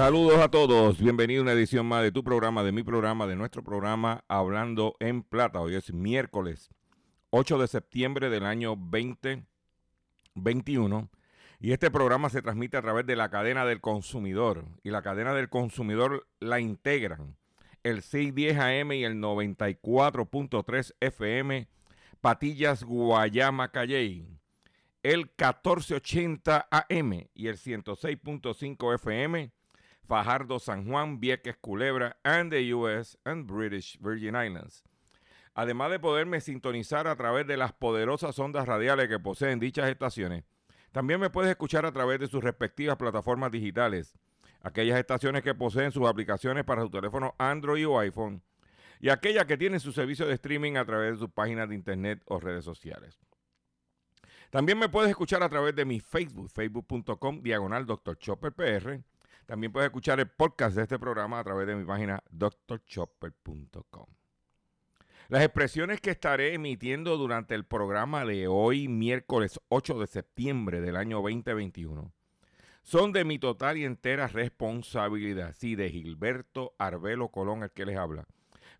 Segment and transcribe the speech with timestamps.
[0.00, 3.36] Saludos a todos, bienvenido a una edición más de tu programa, de mi programa, de
[3.36, 5.60] nuestro programa Hablando en Plata.
[5.60, 6.70] Hoy es miércoles
[7.28, 11.10] 8 de septiembre del año 2021
[11.60, 15.34] y este programa se transmite a través de la cadena del consumidor y la cadena
[15.34, 17.36] del consumidor la integran
[17.82, 21.68] el 610 AM y el 94.3 FM
[22.22, 24.26] Patillas Guayama Calley
[25.02, 29.52] el 1480 AM y el 106.5 FM
[30.10, 33.16] Fajardo, San Juan, Vieques, Culebra, and the U.S.
[33.24, 34.82] and British Virgin Islands.
[35.54, 40.42] Además de poderme sintonizar a través de las poderosas ondas radiales que poseen dichas estaciones,
[40.90, 44.18] también me puedes escuchar a través de sus respectivas plataformas digitales,
[44.62, 48.42] aquellas estaciones que poseen sus aplicaciones para su teléfono Android o iPhone,
[48.98, 52.20] y aquellas que tienen su servicio de streaming a través de sus páginas de internet
[52.24, 53.16] o redes sociales.
[54.50, 58.18] También me puedes escuchar a través de mi Facebook, facebook.com, diagonal Dr.
[58.18, 59.04] Chopper PR.
[59.50, 64.06] También puedes escuchar el podcast de este programa a través de mi página drchopper.com.
[65.28, 70.94] Las expresiones que estaré emitiendo durante el programa de hoy, miércoles 8 de septiembre del
[70.94, 72.12] año 2021,
[72.84, 75.52] son de mi total y entera responsabilidad.
[75.58, 78.28] Sí, de Gilberto Arbelo Colón, el que les habla.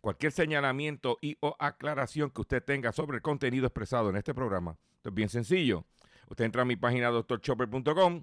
[0.00, 4.76] Cualquier señalamiento y o aclaración que usted tenga sobre el contenido expresado en este programa,
[5.03, 5.84] es bien sencillo.
[6.28, 8.22] Usted entra a mi página drchopper.com,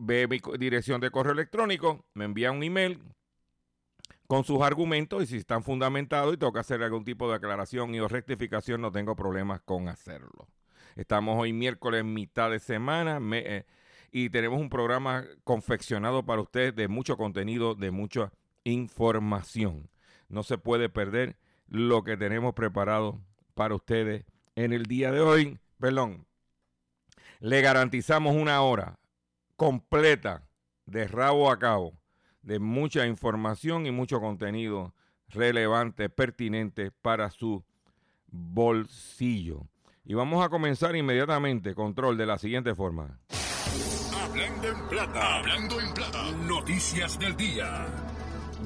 [0.00, 3.00] ve mi dirección de correo electrónico, me envía un email
[4.26, 8.00] con sus argumentos y si están fundamentados y que hacer algún tipo de aclaración y
[8.00, 10.48] o rectificación, no tengo problemas con hacerlo.
[10.96, 13.66] Estamos hoy miércoles, mitad de semana, eh,
[14.10, 18.32] y tenemos un programa confeccionado para ustedes de mucho contenido, de mucha
[18.64, 19.90] información.
[20.28, 21.36] No se puede perder
[21.68, 23.20] lo que tenemos preparado
[23.54, 24.24] para ustedes
[24.54, 25.58] en el día de hoy.
[25.78, 26.26] Perdón,
[27.40, 28.99] le garantizamos una hora
[29.60, 30.48] completa
[30.86, 31.92] de rabo a cabo
[32.40, 34.94] de mucha información y mucho contenido
[35.28, 37.62] relevante, pertinente para su
[38.28, 39.66] bolsillo.
[40.02, 43.20] Y vamos a comenzar inmediatamente, control, de la siguiente forma.
[44.18, 46.32] Hablando en plata, hablando en plata.
[46.48, 47.86] Noticias del día.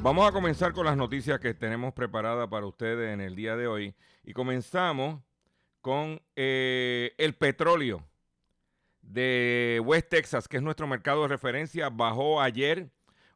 [0.00, 3.66] Vamos a comenzar con las noticias que tenemos preparadas para ustedes en el día de
[3.66, 3.96] hoy.
[4.22, 5.20] Y comenzamos
[5.80, 8.04] con eh, el petróleo
[9.06, 12.90] de West Texas, que es nuestro mercado de referencia, bajó ayer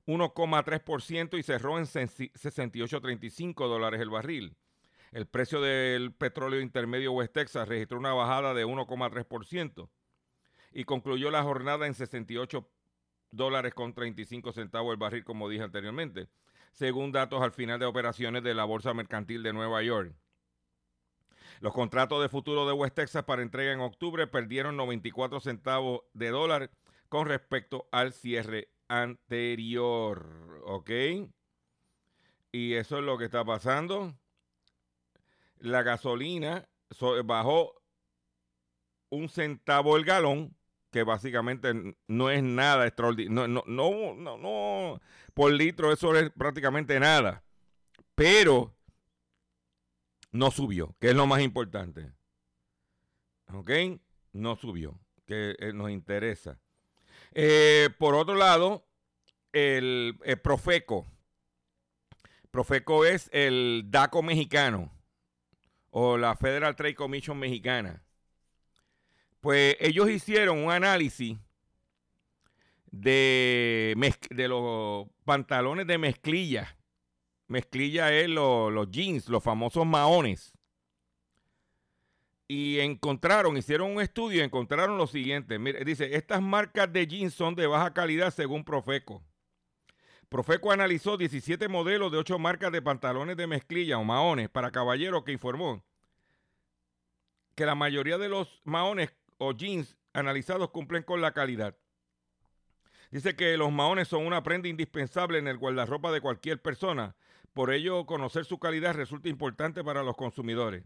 [0.07, 4.57] 1,3% y cerró en 68.35 dólares el barril.
[5.13, 9.89] El precio del petróleo intermedio West Texas registró una bajada de 1,3%
[10.73, 12.69] y concluyó la jornada en 68
[13.31, 16.29] dólares con 35 centavos el barril, como dije anteriormente,
[16.73, 20.15] según datos al final de operaciones de la Bolsa Mercantil de Nueva York.
[21.61, 26.31] Los contratos de futuro de West Texas para entrega en octubre perdieron 94 centavos de
[26.31, 26.71] dólar
[27.09, 30.63] con respecto al cierre anterior.
[30.65, 30.91] ¿Ok?
[32.53, 34.15] Y eso es lo que está pasando.
[35.59, 37.75] La gasolina so- bajó
[39.11, 40.55] un centavo el galón,
[40.91, 43.49] que básicamente no es nada extraordinario.
[43.49, 45.01] No, no, no, no, no,
[45.35, 47.43] por litro eso es prácticamente nada.
[48.15, 48.75] Pero
[50.33, 52.13] no subió, que es lo más importante.
[53.53, 53.71] ¿Ok?
[54.33, 56.59] No subió, que eh, nos interesa.
[57.33, 58.87] Eh, por otro lado,
[59.53, 61.07] el, Profeco.
[62.51, 64.91] Profeco es el DACO mexicano
[65.91, 68.03] o la Federal Trade Commission mexicana.
[69.41, 71.39] Pues ellos hicieron un análisis
[72.91, 76.78] de, de los pantalones de mezclilla.
[77.49, 80.53] Mezclilla es lo- los jeans, los famosos maones.
[82.47, 85.59] Y encontraron, hicieron un estudio y encontraron lo siguiente.
[85.59, 89.23] Mire, dice, estas marcas de jeans son de baja calidad según Profeco.
[90.31, 95.25] Profeco analizó 17 modelos de 8 marcas de pantalones de mezclilla o maones para caballeros
[95.25, 95.83] que informó
[97.55, 101.77] que la mayoría de los maones o jeans analizados cumplen con la calidad.
[103.11, 107.17] Dice que los maones son una prenda indispensable en el guardarropa de cualquier persona.
[107.55, 110.85] Por ello, conocer su calidad resulta importante para los consumidores.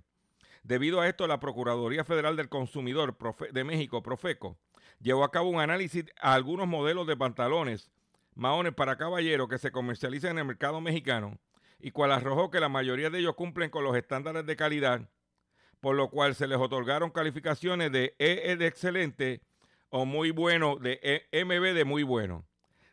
[0.63, 3.17] Debido a esto, la Procuraduría Federal del Consumidor
[3.53, 4.57] de México, Profeco,
[5.01, 7.91] llevó a cabo un análisis a algunos modelos de pantalones
[8.35, 11.39] maones para caballeros que se comercializan en el mercado mexicano
[11.81, 15.09] y cual arrojó que la mayoría de ellos cumplen con los estándares de calidad,
[15.81, 19.43] por lo cual se les otorgaron calificaciones de EE de excelente
[19.91, 22.47] o muy bueno, de E- MB de muy bueno,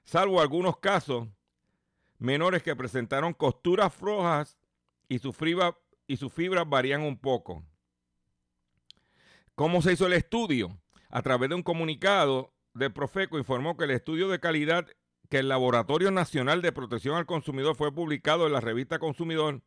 [0.04, 1.28] salvo algunos casos
[2.20, 4.58] menores que presentaron costuras flojas
[5.08, 5.78] y su fibra-
[6.18, 7.64] sus fibras varían un poco.
[9.56, 10.80] ¿Cómo se hizo el estudio?
[11.10, 14.88] A través de un comunicado de Profeco informó que el estudio de calidad
[15.30, 19.62] que el Laboratorio Nacional de Protección al Consumidor fue publicado en la revista Consumidor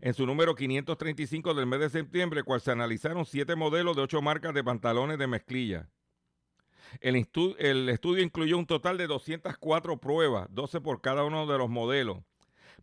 [0.00, 4.20] en su número 535 del mes de septiembre, cual se analizaron siete modelos de ocho
[4.20, 5.88] marcas de pantalones de mezclilla.
[7.00, 11.58] El, estu- el estudio incluyó un total de 204 pruebas, 12 por cada uno de
[11.58, 12.18] los modelos,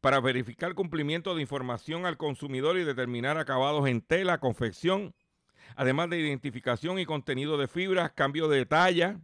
[0.01, 5.13] para verificar cumplimiento de información al consumidor y determinar acabados en tela, confección,
[5.75, 9.19] además de identificación y contenido de fibras, cambio de talla,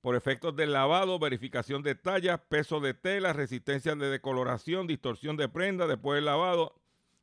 [0.00, 5.48] por efectos del lavado, verificación de talla, peso de tela, resistencia de decoloración, distorsión de
[5.48, 6.74] prenda después del lavado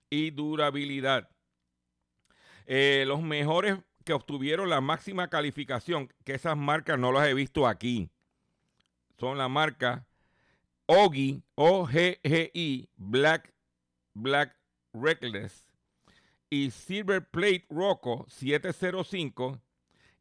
[0.09, 1.29] y durabilidad.
[2.65, 7.67] Eh, los mejores que obtuvieron la máxima calificación, que esas marcas no las he visto
[7.67, 8.09] aquí,
[9.19, 10.07] son la marca
[10.85, 13.53] OGI, O-G-G-I, Black,
[14.13, 14.57] Black
[14.93, 15.65] Reckless,
[16.49, 19.61] y Silver Plate Rocco 705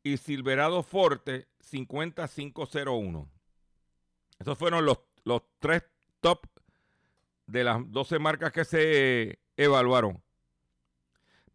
[0.02, 3.28] y Silverado Forte 5501.
[4.38, 5.82] Esos fueron los, los tres
[6.20, 6.46] top
[7.46, 10.22] de las 12 marcas que se evaluaron.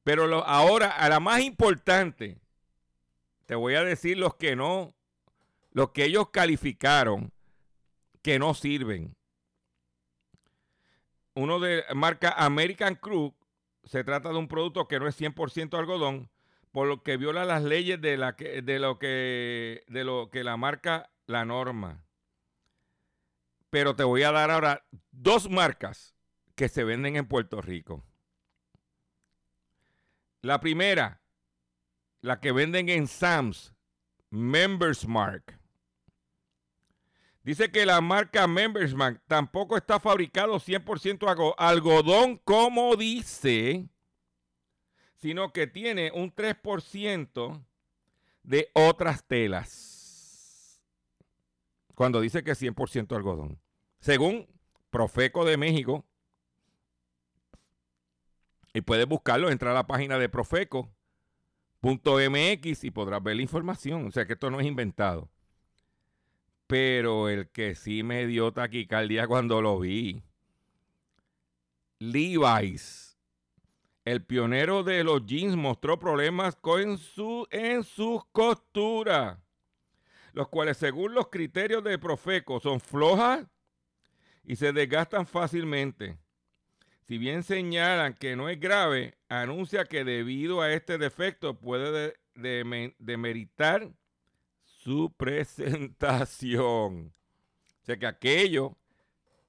[0.05, 2.37] Pero lo- ahora, a la más importante,
[3.47, 4.93] te voy a decir los que no,
[5.71, 7.33] los que ellos calificaron
[8.21, 9.15] que no sirven.
[11.33, 13.33] Uno de marca American Crew,
[13.83, 16.29] se trata de un producto que no es 100% algodón,
[16.71, 20.43] por lo que viola las leyes de, la que, de, lo que, de lo que
[20.43, 22.03] la marca la norma.
[23.71, 26.13] Pero te voy a dar ahora dos marcas
[26.53, 28.03] que se venden en Puerto Rico.
[30.45, 31.23] La primera,
[32.21, 33.73] la que venden en Sam's,
[34.29, 35.59] Members Mark.
[37.41, 43.89] Dice que la marca Members Mark tampoco está fabricado 100% algo- algodón como dice,
[45.15, 47.65] sino que tiene un 3%
[48.43, 50.79] de otras telas.
[51.95, 53.59] Cuando dice que es 100% algodón.
[53.99, 54.47] Según
[54.91, 56.05] Profeco de México,
[58.75, 60.93] y puedes buscarlo, entra a la página de profeco.mx
[62.83, 64.05] y podrás ver la información.
[64.05, 65.29] O sea que esto no es inventado.
[66.67, 70.21] Pero el que sí me dio taquicardia cuando lo vi.
[71.99, 73.17] Levi's,
[74.03, 79.39] el pionero de los jeans, mostró problemas con su, en sus costuras,
[80.33, 83.47] los cuales según los criterios de Profeco son flojas
[84.43, 86.17] y se desgastan fácilmente.
[87.07, 92.17] Si bien señalan que no es grave, anuncia que debido a este defecto puede de-
[92.35, 93.91] deme- demeritar
[94.65, 97.13] su presentación.
[97.83, 98.75] O sea que aquello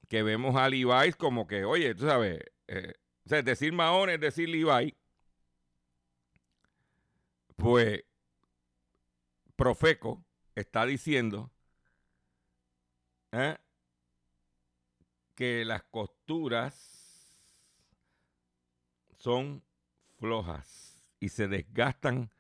[0.09, 2.95] que vemos a Levi's como que, oye, tú sabes, eh,
[3.25, 4.95] o sea, decir Mahón es decir Levi,
[7.57, 8.05] pues
[9.57, 10.23] Profeco
[10.55, 11.51] está diciendo
[13.33, 13.57] ¿eh?
[15.35, 16.96] que las costuras
[19.16, 19.62] son
[20.18, 22.30] flojas y se desgastan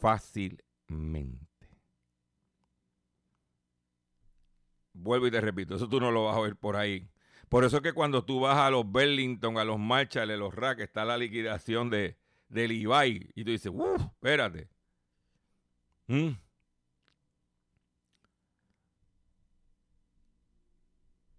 [0.00, 1.44] fácilmente.
[4.92, 7.08] Vuelvo y te repito, eso tú no lo vas a ver por ahí.
[7.48, 10.54] Por eso es que cuando tú vas a los Burlington, a los Marshall, a los
[10.54, 12.16] Rack, está la liquidación de,
[12.48, 13.30] del Ibai.
[13.34, 14.68] Y tú dices, uff, espérate.
[16.06, 16.30] ¿Mm?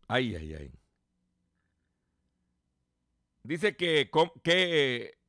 [0.08, 0.72] Ay, ay, ay.
[3.46, 4.10] Dice que,
[4.44, 5.20] que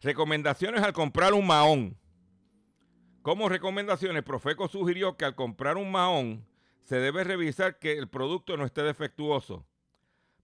[0.00, 1.98] recomendaciones al comprar un mahón.
[3.22, 6.46] Como recomendaciones, Profeco sugirió que al comprar un mahón
[6.82, 9.66] se debe revisar que el producto no esté defectuoso,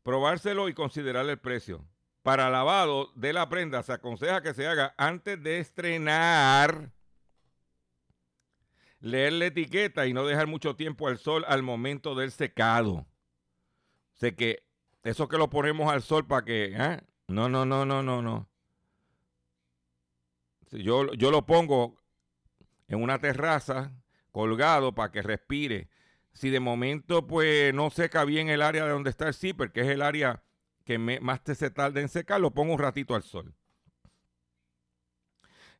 [0.02, 1.86] probárselo y considerar el precio.
[2.24, 6.90] Para lavado de la prenda se aconseja que se haga antes de estrenar,
[8.98, 13.06] leer la etiqueta y no dejar mucho tiempo al sol al momento del secado.
[14.14, 14.64] Sé que
[15.04, 16.74] eso que lo ponemos al sol para que...
[16.76, 17.00] ¿eh?
[17.32, 18.46] No, no, no, no, no, no.
[20.70, 21.98] Yo, yo lo pongo
[22.88, 23.92] en una terraza
[24.32, 25.88] colgado para que respire.
[26.34, 29.80] Si de momento pues no seca bien el área de donde está el zipper, que
[29.80, 30.42] es el área
[30.84, 33.54] que más se tarda en secar, lo pongo un ratito al sol.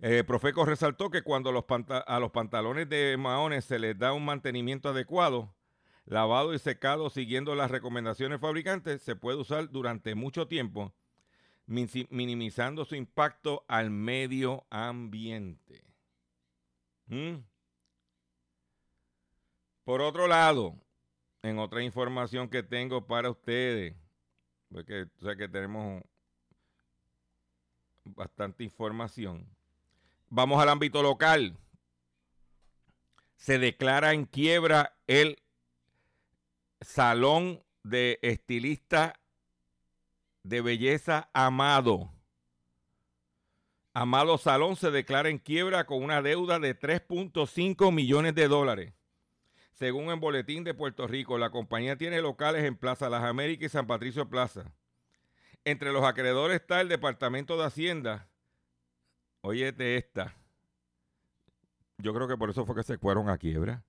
[0.00, 4.88] Eh, Profeco resaltó que cuando a los pantalones de maones se les da un mantenimiento
[4.88, 5.54] adecuado,
[6.06, 10.94] lavado y secado siguiendo las recomendaciones fabricantes, se puede usar durante mucho tiempo
[11.66, 15.84] minimizando su impacto al medio ambiente.
[17.06, 17.36] ¿Mm?
[19.84, 20.76] Por otro lado,
[21.42, 23.94] en otra información que tengo para ustedes,
[24.70, 26.02] porque sé que tenemos
[28.04, 29.48] bastante información,
[30.28, 31.56] vamos al ámbito local.
[33.36, 35.42] Se declara en quiebra el
[36.80, 39.14] Salón de Estilistas
[40.42, 42.10] de belleza Amado.
[43.94, 48.94] Amado Salón se declara en quiebra con una deuda de 3.5 millones de dólares.
[49.72, 53.68] Según el boletín de Puerto Rico, la compañía tiene locales en Plaza Las Américas y
[53.68, 54.72] San Patricio Plaza.
[55.64, 58.28] Entre los acreedores está el Departamento de Hacienda.
[59.42, 60.34] Óyete esta.
[61.98, 63.84] Yo creo que por eso fue que se fueron a quiebra.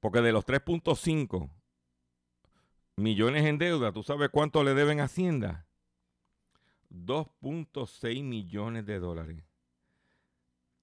[0.00, 1.48] Porque de los 3.5
[2.96, 3.92] millones en deuda.
[3.92, 5.66] ¿Tú sabes cuánto le deben a Hacienda?
[6.90, 9.42] 2.6 millones de dólares.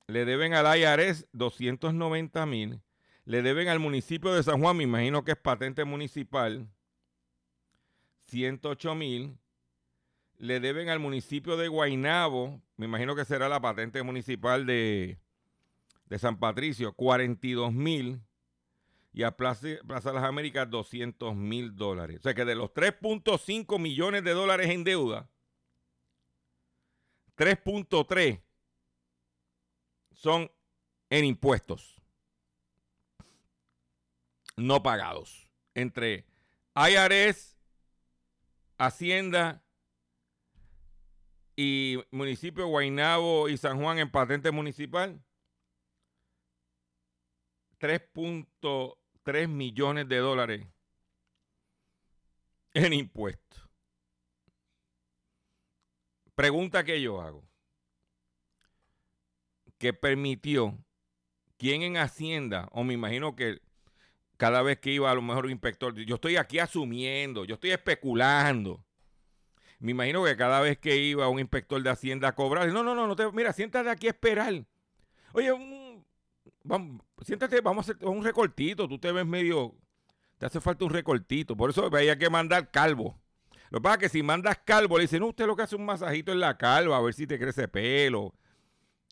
[0.08, 2.82] Le deben al IRS 290 mil.
[3.25, 6.68] Le deben al municipio de San Juan, me imagino que es patente municipal,
[8.25, 9.38] 108 mil.
[10.38, 15.20] Le deben al municipio de Guainabo, me imagino que será la patente municipal de,
[16.06, 18.22] de San Patricio, 42 mil
[19.13, 22.20] y a Plaza, Plaza Las Américas 200 mil dólares.
[22.20, 25.30] O sea que de los 3.5 millones de dólares en deuda,
[27.38, 28.41] 3.3
[30.12, 30.51] son
[31.10, 32.01] en impuestos
[34.62, 35.50] no pagados.
[35.74, 36.25] Entre
[36.75, 37.58] IRS,
[38.77, 39.63] Hacienda
[41.56, 45.22] y municipio de Guaynabo y San Juan en patente municipal,
[47.80, 50.67] 3.3 3 millones de dólares
[52.73, 53.69] en impuestos.
[56.35, 57.43] Pregunta que yo hago.
[59.77, 60.77] ¿Qué permitió?
[61.57, 62.67] ¿Quién en Hacienda?
[62.71, 63.61] O me imagino que
[64.37, 67.71] cada vez que iba a lo mejor un inspector, yo estoy aquí asumiendo, yo estoy
[67.71, 68.83] especulando.
[69.79, 72.95] Me imagino que cada vez que iba un inspector de Hacienda a cobrar, no, no,
[72.95, 74.63] no, no te, mira, siéntate aquí a esperar.
[75.33, 75.80] Oye, un,
[76.63, 79.75] vamos, siéntate, vamos a hacer un recortito, tú te ves medio,
[80.38, 83.20] te hace falta un recortito, por eso había que mandar calvo.
[83.70, 85.86] Lo que pasa es que si mandas calvo, le dicen, usted lo que hace un
[85.86, 88.34] masajito en la calva, a ver si te crece pelo,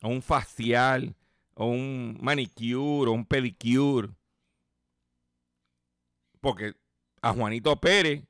[0.01, 1.15] o un facial,
[1.53, 4.09] o un manicure, o un pedicure.
[6.41, 6.73] Porque
[7.21, 8.23] a Juanito Pérez,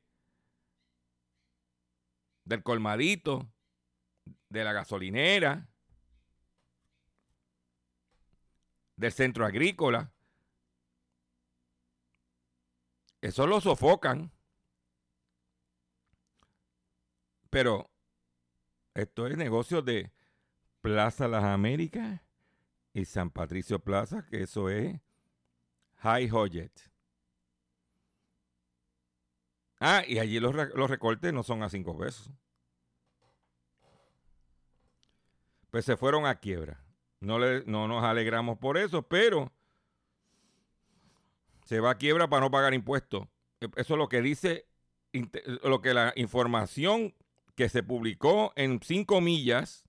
[2.45, 3.47] del colmadito,
[4.49, 5.67] de la gasolinera,
[8.99, 10.11] del centro agrícola.
[13.21, 14.31] Eso lo sofocan.
[17.49, 17.89] Pero
[18.93, 20.11] esto es negocio de
[20.81, 22.21] Plaza Las Américas
[22.93, 24.99] y San Patricio Plaza, que eso es
[25.99, 26.91] High Hoyet.
[29.79, 32.29] Ah, y allí los, los recortes no son a cinco pesos.
[35.71, 36.83] Pues se fueron a quiebra.
[37.19, 39.51] No, le, no nos alegramos por eso, pero
[41.65, 43.27] se va a quiebra para no pagar impuestos.
[43.59, 44.67] Eso es lo que dice,
[45.63, 47.13] lo que la información
[47.55, 49.83] que se publicó en cinco millas,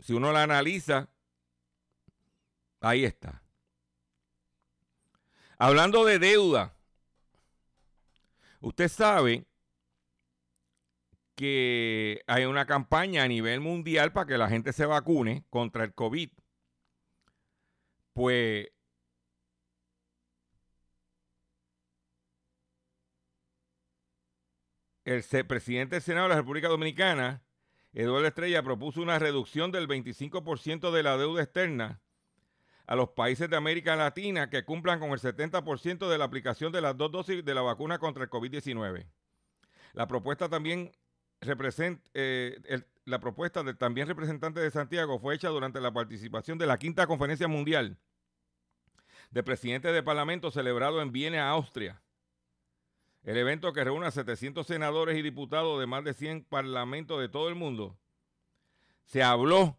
[0.00, 1.10] si uno la analiza,
[2.80, 3.42] ahí está.
[5.58, 6.74] Hablando de deuda,
[8.60, 9.46] usted sabe
[11.34, 15.94] que hay una campaña a nivel mundial para que la gente se vacune contra el
[15.94, 16.30] COVID.
[18.12, 18.68] Pues
[25.04, 27.42] el presidente del Senado de la República Dominicana,
[27.92, 32.00] Eduardo Estrella, propuso una reducción del 25% de la deuda externa
[32.86, 36.80] a los países de América Latina que cumplan con el 70% de la aplicación de
[36.80, 39.06] las dos dosis de la vacuna contra el COVID-19.
[39.92, 40.92] La propuesta también
[42.14, 46.78] eh, la propuesta del también representante de Santiago fue hecha durante la participación de la
[46.78, 47.96] quinta conferencia mundial
[49.30, 52.00] de presidentes de parlamento celebrado en Viena, Austria.
[53.24, 57.28] El evento que reúne a 700 senadores y diputados de más de 100 parlamentos de
[57.28, 57.96] todo el mundo.
[59.06, 59.78] Se habló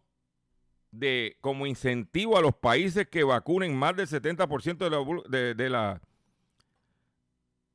[0.90, 5.54] de como incentivo a los países que vacunen más del 70% de la, bu- de,
[5.54, 6.00] de la,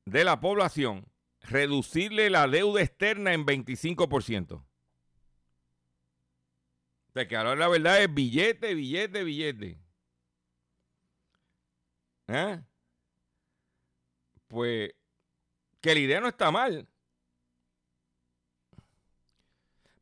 [0.05, 1.05] de la población,
[1.41, 4.53] reducirle la deuda externa en 25%.
[4.53, 4.63] O
[7.13, 9.77] sea, que ahora la verdad es billete, billete, billete.
[12.27, 12.61] ¿Eh?
[14.47, 14.91] Pues
[15.81, 16.87] que la idea no está mal.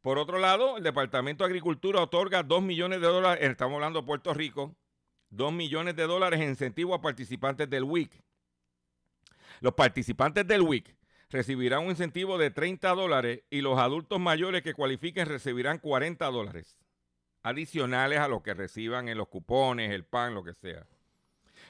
[0.02, 4.06] Por otro lado, el Departamento de Agricultura otorga 2 millones de dólares, estamos hablando de
[4.06, 4.76] Puerto Rico,
[5.30, 8.24] 2 millones de dólares en incentivo a participantes del WIC.
[9.62, 10.99] Los participantes del WIC
[11.30, 16.78] recibirán un incentivo de 30 dólares y los adultos mayores que cualifiquen recibirán 40 dólares
[17.44, 20.86] adicionales a lo que reciban en los cupones, el pan, lo que sea.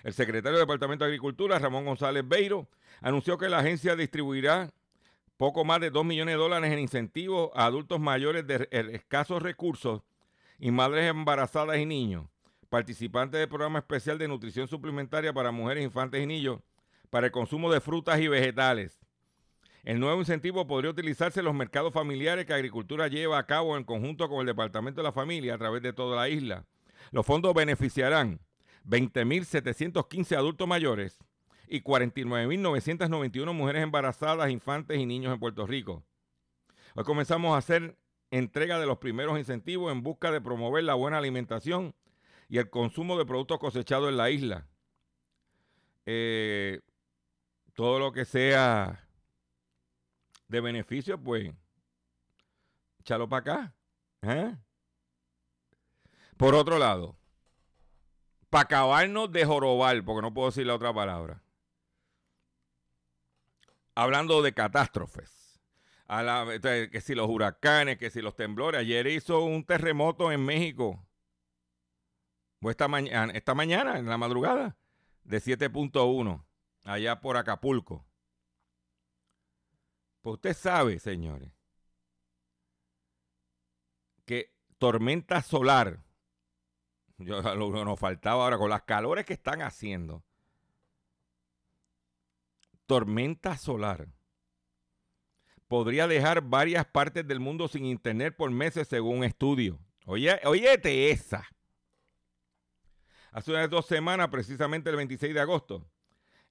[0.04, 2.68] El secretario del Departamento de Agricultura, Ramón González Beiro,
[3.01, 4.72] anunció que la agencia distribuirá
[5.38, 10.02] poco más de 2 millones de dólares en incentivos a adultos mayores de escasos recursos
[10.58, 12.26] y madres embarazadas y niños,
[12.69, 16.60] participantes del programa especial de nutrición suplementaria para mujeres, infantes y niños,
[17.10, 18.98] para el consumo de frutas y vegetales.
[19.84, 23.84] El nuevo incentivo podría utilizarse en los mercados familiares que Agricultura lleva a cabo en
[23.84, 26.65] conjunto con el Departamento de la Familia a través de toda la isla.
[27.12, 28.39] Los fondos beneficiarán
[28.86, 31.20] 20.715 adultos mayores
[31.68, 36.04] y 49.991 mujeres embarazadas, infantes y niños en Puerto Rico.
[36.96, 37.96] Hoy comenzamos a hacer
[38.32, 41.96] entrega de los primeros incentivos en busca de promover la buena alimentación
[42.50, 44.68] y el consumo de productos cosechados en la isla.
[46.06, 46.82] Eh,
[47.74, 49.09] todo lo que sea
[50.49, 51.51] de beneficio, pues,
[52.99, 53.75] échalo para acá.
[54.23, 54.57] ¿eh?
[56.38, 57.17] Por otro lado,
[58.49, 61.41] para acabarnos de jorobar, porque no puedo decir la otra palabra.
[63.95, 65.62] Hablando de catástrofes.
[66.07, 68.79] A la- este, que si los huracanes, que si los temblores.
[68.81, 71.05] Ayer hizo un terremoto en México.
[72.62, 74.75] O esta, mañana, esta mañana, en la madrugada,
[75.23, 76.43] de 7.1,
[76.83, 78.09] allá por Acapulco.
[80.21, 81.51] Pues usted sabe, señores,
[84.25, 86.03] que tormenta solar,
[87.17, 90.23] yo, lo que nos faltaba ahora con las calores que están haciendo,
[92.86, 94.08] tormenta solar
[95.69, 99.79] podría dejar varias partes del mundo sin internet por meses según un estudio.
[100.05, 101.47] Oye, óyete esa.
[103.32, 105.88] Hace unas dos semanas, precisamente el 26 de agosto,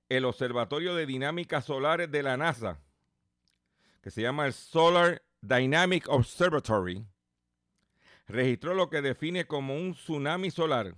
[0.09, 2.81] el Observatorio de Dinámicas Solares de la NASA,
[4.09, 7.05] que se llama el Solar Dynamic Observatory,
[8.27, 10.97] registró lo que define como un tsunami solar,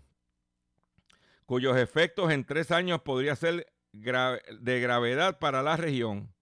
[1.45, 6.33] cuyos efectos en tres años podría ser de gravedad para la región,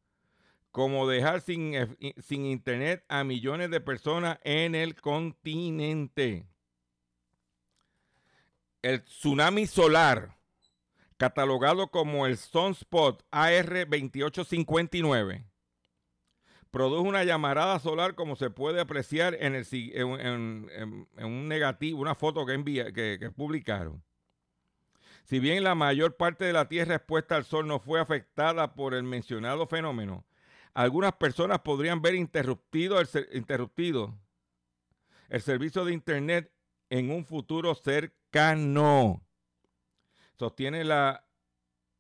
[0.70, 6.46] como dejar sin, sin internet a millones de personas en el continente.
[8.82, 10.36] El tsunami solar,
[11.16, 15.46] catalogado como el Sunspot AR2859,
[16.70, 19.54] produjo una llamarada solar como se puede apreciar en,
[21.18, 24.02] un negativo, una foto que, publicaron.
[25.24, 28.94] Si bien la mayor parte de la Tierra expuesta al Sol no fue afectada por
[28.94, 30.24] el mencionado fenómeno,
[30.74, 33.06] algunas personas podrían ver interrumpido el
[35.40, 36.52] servicio de Internet
[36.88, 39.22] en un futuro cercano.
[40.38, 41.26] Sostiene la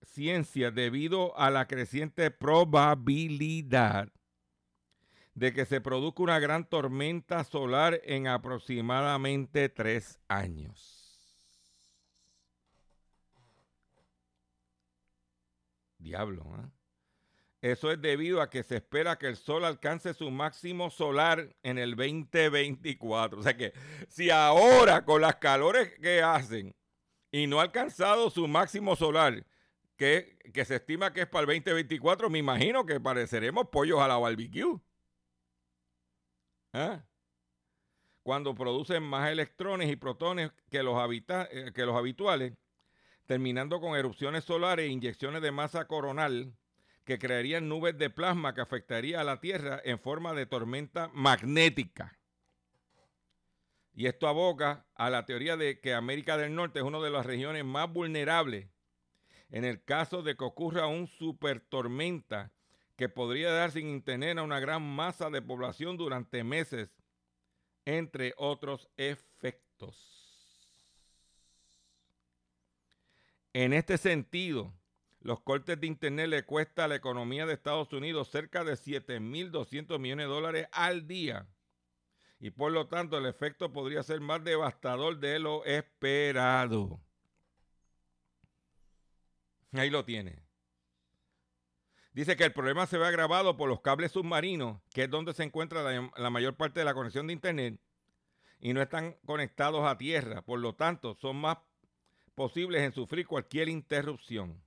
[0.02, 4.10] ciencia debido a la creciente probabilidad
[5.38, 11.20] de que se produzca una gran tormenta solar en aproximadamente tres años.
[15.98, 16.70] Diablo, ¿eh?
[17.60, 21.78] Eso es debido a que se espera que el sol alcance su máximo solar en
[21.78, 23.40] el 2024.
[23.40, 23.72] O sea que
[24.08, 26.76] si ahora con las calores que hacen
[27.32, 29.44] y no ha alcanzado su máximo solar,
[29.96, 34.06] que, que se estima que es para el 2024, me imagino que pareceremos pollos a
[34.06, 34.80] la barbecue.
[36.72, 37.04] ¿Ah?
[38.22, 40.96] Cuando producen más electrones y protones que los,
[41.28, 42.54] eh, que los habituales,
[43.26, 46.54] terminando con erupciones solares e inyecciones de masa coronal
[47.04, 52.18] que crearían nubes de plasma que afectaría a la Tierra en forma de tormenta magnética.
[53.94, 57.24] Y esto aboca a la teoría de que América del Norte es una de las
[57.24, 58.68] regiones más vulnerables
[59.50, 62.52] en el caso de que ocurra un super tormenta
[62.98, 66.90] que podría dar sin internet a una gran masa de población durante meses,
[67.84, 70.18] entre otros efectos.
[73.52, 74.74] En este sentido,
[75.20, 79.96] los cortes de Internet le cuesta a la economía de Estados Unidos cerca de 7.200
[80.00, 81.46] millones de dólares al día.
[82.40, 87.00] Y por lo tanto el efecto podría ser más devastador de lo esperado.
[89.70, 90.47] Ahí lo tiene.
[92.18, 95.44] Dice que el problema se ve agravado por los cables submarinos, que es donde se
[95.44, 97.80] encuentra la, mayor parte de la conexión de Internet,
[98.58, 100.42] y no están conectados a tierra.
[100.42, 101.58] Por lo tanto, son más
[102.34, 104.60] posibles en sufrir cualquier interrupción.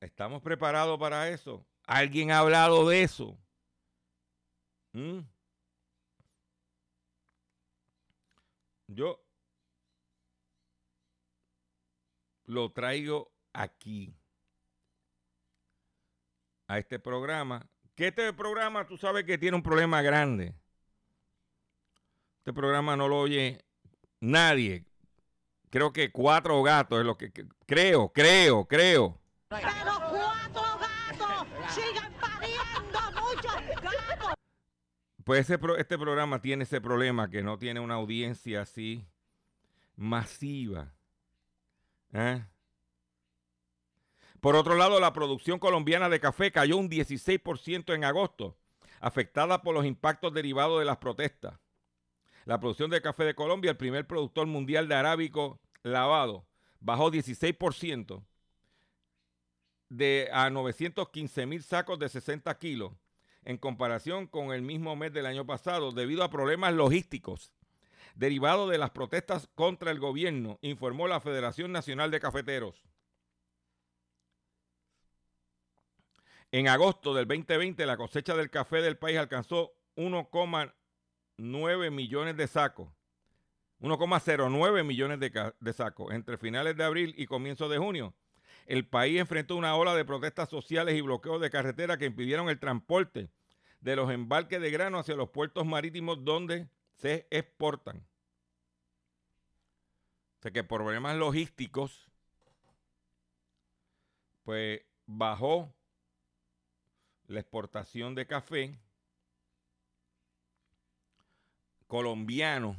[0.00, 1.64] ¿Estamos preparados para eso?
[1.86, 3.38] ¿Alguien ha hablado de eso?
[4.92, 5.20] ¿Mm?
[8.88, 9.24] Yo
[12.44, 14.14] lo traigo aquí,
[16.66, 17.66] a este programa.
[17.94, 20.54] Que este programa, tú sabes que tiene un problema grande.
[22.38, 23.64] Este programa no lo oye
[24.20, 24.86] nadie.
[25.68, 29.20] Creo que cuatro gatos es lo que, que creo, creo, creo.
[29.48, 29.68] Pero
[30.10, 34.34] cuatro gatos siguen pariendo muchos gatos.
[35.24, 39.06] Pues ese pro- este programa tiene ese problema que no tiene una audiencia así
[39.96, 40.92] masiva.
[42.12, 42.42] ¿Eh?
[44.40, 48.56] Por otro lado, la producción colombiana de café cayó un 16% en agosto,
[49.00, 51.58] afectada por los impactos derivados de las protestas.
[52.46, 56.46] La producción de café de Colombia, el primer productor mundial de arábico lavado,
[56.80, 58.24] bajó 16%
[59.90, 62.92] de a 915 mil sacos de 60 kilos
[63.44, 67.52] en comparación con el mismo mes del año pasado debido a problemas logísticos
[68.14, 72.89] derivados de las protestas contra el gobierno, informó la Federación Nacional de Cafeteros.
[76.52, 82.88] En agosto del 2020 la cosecha del café del país alcanzó 1,9 millones de sacos.
[83.80, 88.14] 1,09 millones de, sacos entre finales de abril y comienzos de junio.
[88.66, 92.58] El país enfrentó una ola de protestas sociales y bloqueos de carretera que impidieron el
[92.58, 93.30] transporte
[93.80, 98.04] de los embarques de grano hacia los puertos marítimos donde se exportan.
[100.38, 102.10] O sea que por problemas logísticos,
[104.44, 105.72] pues bajó
[107.30, 108.76] la exportación de café
[111.86, 112.76] colombiano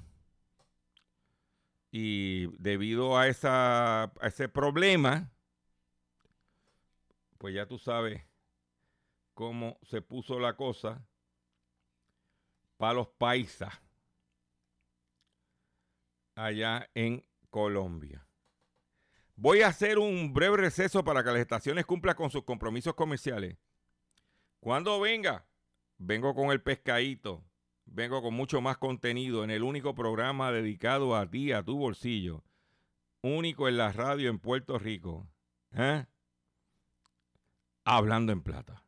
[1.90, 5.32] y debido a, ese problema,
[7.38, 8.22] pues ya tú sabes
[9.34, 11.02] cómo se puso la cosa
[12.78, 13.74] para los paisas
[16.36, 18.26] allá en Colombia.
[19.36, 23.58] Voy a hacer un breve receso para que las estaciones cumplan con sus compromisos comerciales.
[24.62, 25.48] Cuando venga,
[25.98, 27.44] vengo con el pescadito,
[27.86, 32.44] vengo con mucho más contenido en el único programa dedicado a ti, a tu bolsillo,
[33.24, 35.28] único en la radio en Puerto Rico.
[35.74, 36.06] ¿eh?
[37.86, 38.84] Hablando en plata.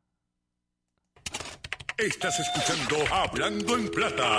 [1.98, 4.38] Estás escuchando Hablando en Plata.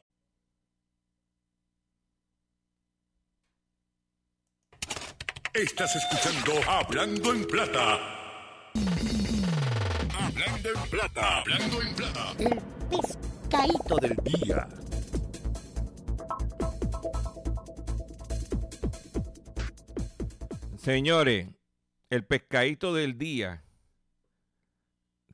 [5.52, 8.14] Estás escuchando Hablando en Plata.
[10.34, 11.38] Hablando en Plata.
[11.38, 12.34] Hablando en Plata.
[12.40, 14.68] El pescadito del día.
[20.76, 21.46] Señores,
[22.10, 23.62] el pescadito del día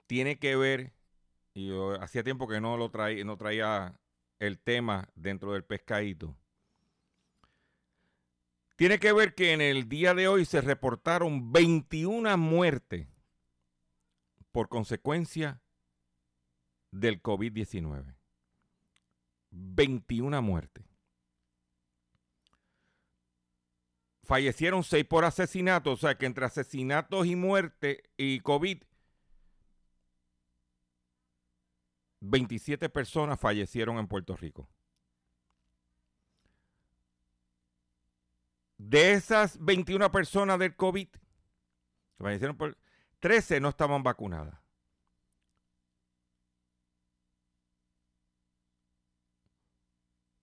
[0.06, 0.92] tiene que ver,
[1.54, 3.98] y yo hacía tiempo que no lo traía, no traía
[4.38, 6.36] el tema dentro del pescadito.
[8.76, 13.09] Tiene que ver que en el día de hoy se reportaron 21 muertes
[14.52, 15.60] por consecuencia
[16.90, 18.16] del COVID-19.
[19.50, 20.90] 21 muertes.
[24.30, 28.80] fallecieron seis por asesinato, o sea que entre asesinatos y muerte y COVID,
[32.20, 34.68] 27 personas fallecieron en Puerto Rico.
[38.78, 41.08] De esas 21 personas del COVID,
[42.16, 42.78] fallecieron por
[43.20, 44.58] 13 no estaban vacunadas.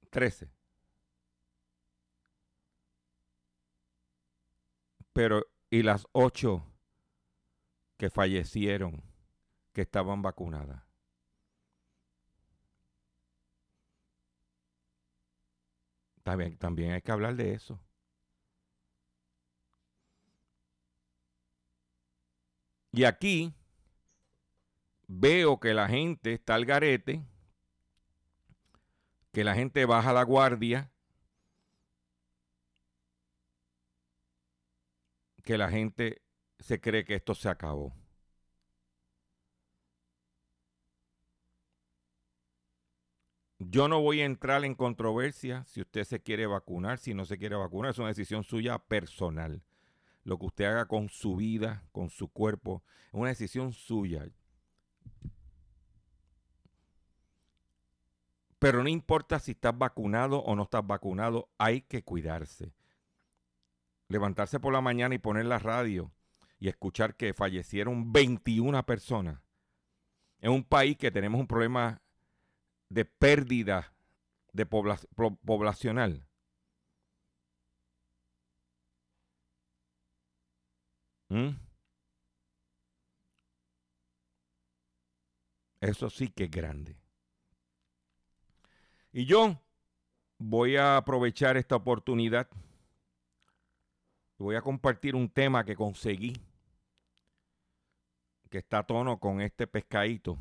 [0.10, 0.50] Trece.
[5.14, 6.64] Pero, ¿y las ocho
[7.98, 9.04] que fallecieron
[9.74, 10.84] que estaban vacunadas?
[16.24, 17.80] También, también hay que hablar de eso.
[22.92, 23.54] Y aquí
[25.08, 27.24] veo que la gente está al garete,
[29.32, 30.92] que la gente baja la guardia,
[35.44, 36.22] que la gente
[36.60, 37.94] se cree que esto se acabó.
[43.60, 47.38] Yo no voy a entrar en controversia si usted se quiere vacunar, si no se
[47.38, 49.62] quiere vacunar, es una decisión suya personal.
[50.28, 54.28] Lo que usted haga con su vida, con su cuerpo, es una decisión suya.
[58.60, 62.74] Pero no importa si estás vacunado o no estás vacunado, hay que cuidarse.
[64.10, 66.12] Levantarse por la mañana y poner la radio
[66.60, 69.40] y escuchar que fallecieron 21 personas
[70.42, 72.02] en un país que tenemos un problema
[72.90, 73.94] de pérdida
[74.52, 76.28] de pobla- po- poblacional.
[81.30, 81.50] ¿Mm?
[85.82, 86.96] Eso sí que es grande.
[89.12, 89.60] Y yo
[90.38, 92.48] voy a aprovechar esta oportunidad.
[94.38, 96.34] Voy a compartir un tema que conseguí,
[98.50, 100.38] que está a tono con este pescadito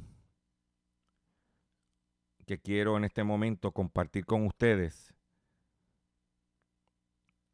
[2.46, 5.12] que quiero en este momento compartir con ustedes.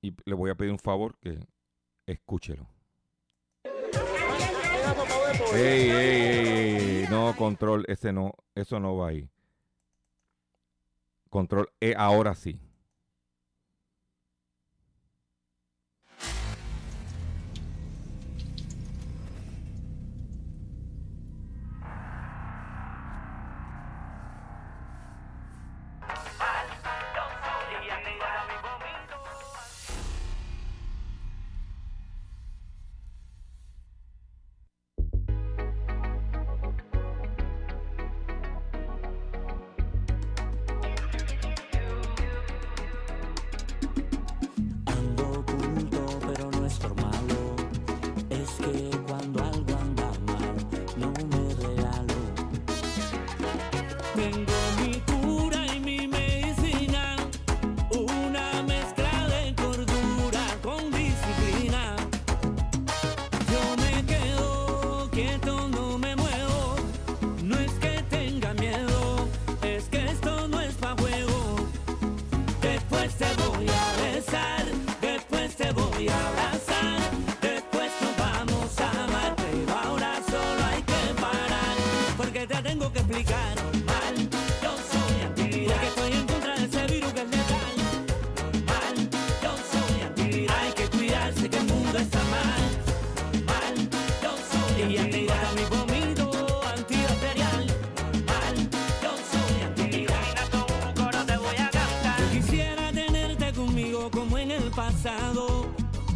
[0.03, 1.39] Y le voy a pedir un favor que
[2.07, 2.72] escúchelo.
[5.55, 9.31] Ey, ey, ey, ey, no, control, ese no, eso no va ahí.
[11.31, 12.61] Control, eh, ahora sí.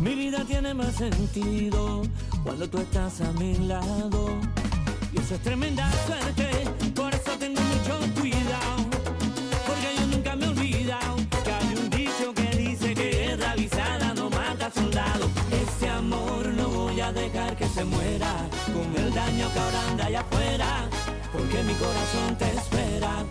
[0.00, 2.02] Mi vida tiene más sentido
[2.44, 4.38] cuando tú estás a mi lado.
[5.12, 6.48] Y eso es tremenda suerte,
[6.94, 8.76] por eso tengo mucho cuidado.
[9.66, 14.14] Porque yo nunca me he olvidado que hay un dicho que dice que guerra avisada
[14.14, 15.28] no mata soldado.
[15.50, 18.32] Este amor no voy a dejar que se muera
[18.66, 20.88] con el daño que ahora anda allá afuera.
[21.32, 23.24] Porque mi corazón te espera.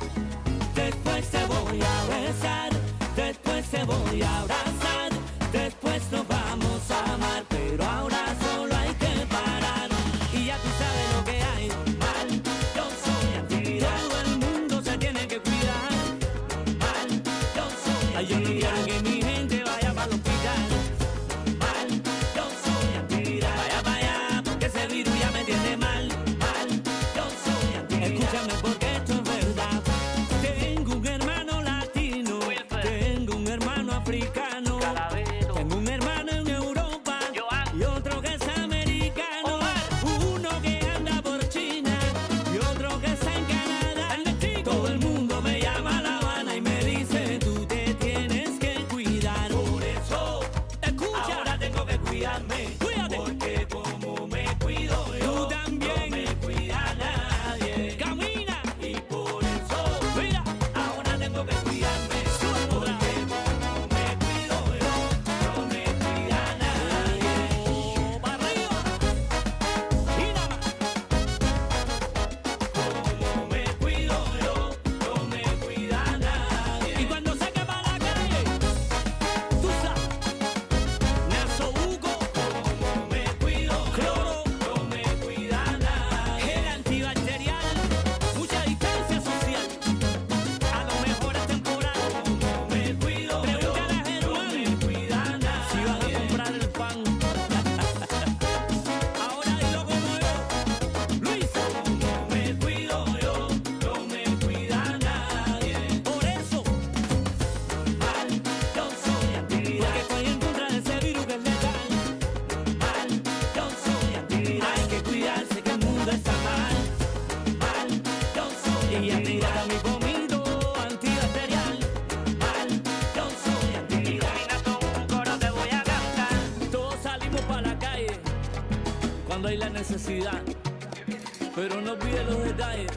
[131.56, 132.92] Pero no olvide los detalles.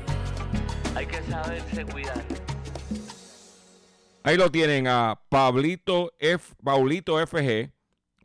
[0.95, 2.23] Hay que saberse cuidar.
[4.25, 7.71] Ahí lo tienen a Pablito F, Paulito FG,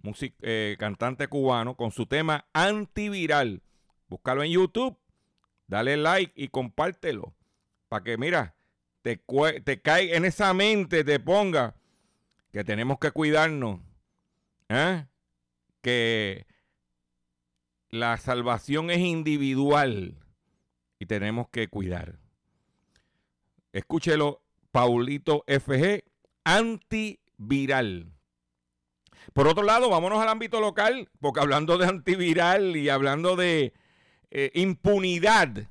[0.02, 3.62] music- eh, cantante cubano, con su tema antiviral.
[4.10, 4.98] Búscalo en YouTube,
[5.68, 7.34] dale like y compártelo.
[7.88, 8.54] Para que, mira,
[9.02, 9.22] te,
[9.64, 11.76] te caiga en esa mente, te ponga
[12.52, 13.80] que tenemos que cuidarnos.
[14.68, 15.06] ¿eh?
[15.82, 16.46] Que
[17.94, 20.16] la salvación es individual
[20.98, 22.18] y tenemos que cuidar.
[23.72, 26.04] Escúchelo, Paulito FG,
[26.44, 28.12] antiviral.
[29.34, 33.74] Por otro lado, vámonos al ámbito local, porque hablando de antiviral y hablando de
[34.32, 35.68] eh, impunidad,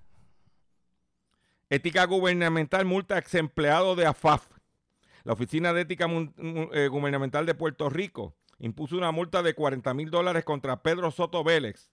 [1.71, 4.47] ética gubernamental multa ex empleado de AFAF.
[5.25, 10.11] La Oficina de Ética eh, Gubernamental de Puerto Rico impuso una multa de 40 mil
[10.11, 11.91] dólares contra Pedro Soto Vélez,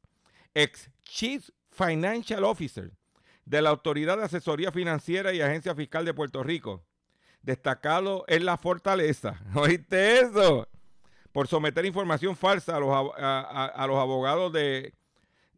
[0.53, 2.91] ex Chief Financial Officer
[3.45, 6.83] de la Autoridad de Asesoría Financiera y Agencia Fiscal de Puerto Rico,
[7.41, 9.41] destacado en la fortaleza.
[9.55, 10.67] ¿Oíste eso?
[11.31, 14.93] Por someter información falsa a los, a los abogados de,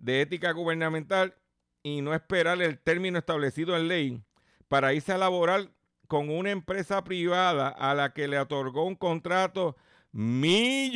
[0.02, 1.36] de ética gubernamental
[1.84, 4.22] y no esperar el término establecido en ley
[4.68, 5.70] para irse a laborar
[6.08, 9.78] con una empresa privada a la que le otorgó un contrato
[10.12, 10.92] millonario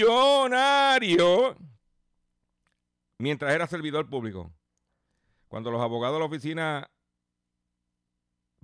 [3.18, 4.54] mientras era servidor público.
[5.48, 6.92] Cuando los abogados de la oficina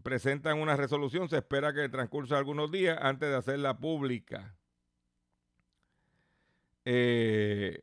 [0.04, 4.56] presentan una resolución, se espera que transcursa algunos días antes de hacerla pública.
[6.86, 7.82] Eh,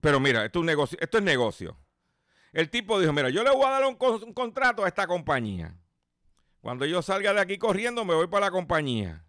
[0.00, 1.78] pero mira, esto es, un negocio.
[2.52, 5.06] El tipo dijo, mira, yo le voy a dar un, con- un contrato a esta
[5.06, 5.78] compañía.
[6.60, 9.24] Cuando yo salga de aquí corriendo, me voy para la compañía.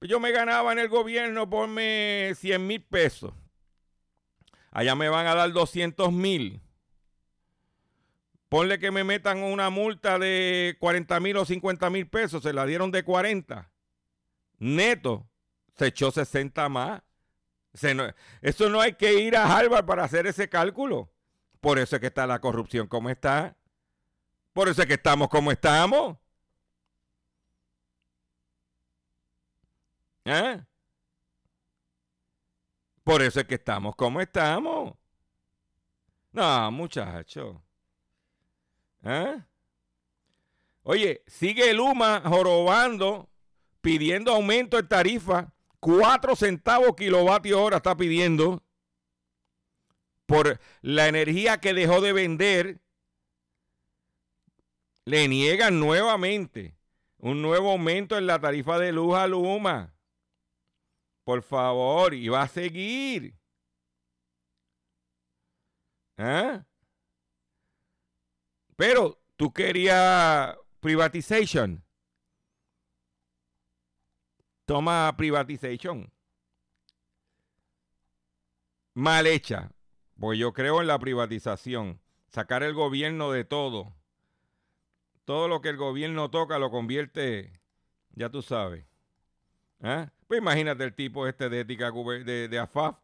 [0.00, 3.32] Yo me ganaba en el gobierno por 100 mil pesos.
[4.70, 6.60] Allá me van a dar 200 mil.
[8.48, 12.42] Ponle que me metan una multa de 40 mil o 50 mil pesos.
[12.42, 13.70] Se la dieron de 40.
[14.58, 15.28] Neto.
[15.76, 17.02] Se echó 60 más.
[17.94, 21.10] No- eso no hay que ir a Harvard para hacer ese cálculo.
[21.60, 23.56] Por eso es que está la corrupción como está.
[24.52, 26.16] Por eso es que estamos como estamos.
[30.24, 30.60] ¿Eh?
[33.08, 34.92] Por eso es que estamos como estamos.
[36.30, 37.64] No, muchacho.
[39.02, 39.42] ¿Eh?
[40.82, 43.30] Oye, sigue Luma jorobando,
[43.80, 45.54] pidiendo aumento en tarifa.
[45.80, 48.62] Cuatro centavos kilovatio hora está pidiendo
[50.26, 52.78] por la energía que dejó de vender.
[55.06, 56.76] Le niegan nuevamente
[57.16, 59.94] un nuevo aumento en la tarifa de luz a Luma.
[61.28, 63.34] Por favor, y va a seguir.
[66.16, 66.64] ¿Ah?
[68.76, 71.84] Pero tú querías privatization.
[74.64, 76.10] Toma privatization.
[78.94, 79.70] Mal hecha.
[80.18, 82.00] Pues yo creo en la privatización.
[82.28, 83.94] Sacar el gobierno de todo.
[85.26, 87.60] Todo lo que el gobierno toca lo convierte,
[88.12, 88.86] ya tú sabes.
[89.82, 90.10] ¿Ah?
[90.28, 92.98] Pues imagínate el tipo este de ética de, de AFAF.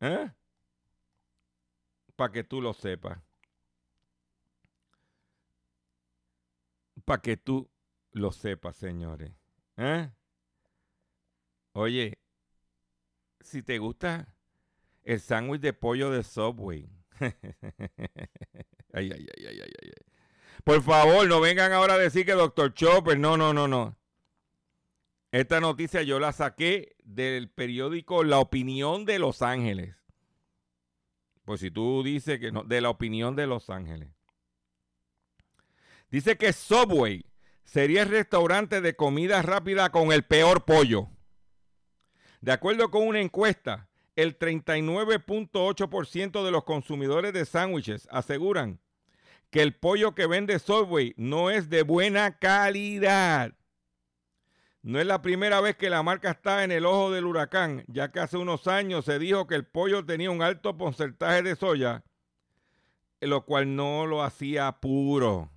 [0.00, 0.30] ¿Eh?
[2.14, 3.18] Para que tú lo sepas.
[7.04, 7.68] Para que tú
[8.12, 9.32] lo sepas, señores.
[9.76, 10.08] ¿Eh?
[11.72, 12.16] Oye,
[13.40, 14.32] si te gusta
[15.02, 16.88] el sándwich de pollo de Subway.
[17.20, 17.32] ay,
[18.92, 20.14] ay, ay, ay, ay, ay, ay.
[20.62, 22.72] Por favor, no vengan ahora a decir que Dr.
[22.72, 23.18] Chopper.
[23.18, 23.96] No, no, no, no.
[25.34, 29.96] Esta noticia yo la saqué del periódico La Opinión de Los Ángeles.
[31.44, 34.10] Pues si tú dices que no, de la opinión de Los Ángeles.
[36.08, 37.26] Dice que Subway
[37.64, 41.08] sería el restaurante de comida rápida con el peor pollo.
[42.40, 48.78] De acuerdo con una encuesta, el 39.8% de los consumidores de sándwiches aseguran
[49.50, 53.52] que el pollo que vende Subway no es de buena calidad.
[54.84, 58.12] No es la primera vez que la marca está en el ojo del huracán, ya
[58.12, 62.04] que hace unos años se dijo que el pollo tenía un alto porcentaje de soya,
[63.18, 65.50] lo cual no lo hacía puro.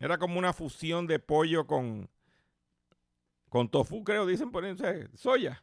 [0.00, 2.10] Era como una fusión de pollo con,
[3.48, 5.62] con tofu, creo, dicen ponerse soya.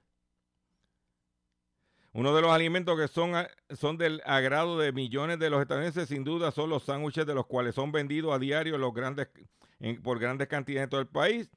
[2.13, 3.33] Uno de los alimentos que son,
[3.77, 7.45] son del agrado de millones de los estadounidenses, sin duda, son los sándwiches de los
[7.45, 9.27] cuales son vendidos a diario los grandes,
[10.01, 11.51] por grandes cantidades en todo el país.